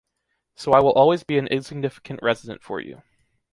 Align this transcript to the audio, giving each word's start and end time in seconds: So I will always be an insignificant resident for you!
So 0.55 0.73
I 0.73 0.79
will 0.79 0.93
always 0.93 1.21
be 1.23 1.37
an 1.37 1.45
insignificant 1.45 2.21
resident 2.23 2.63
for 2.63 2.79
you! 2.79 3.03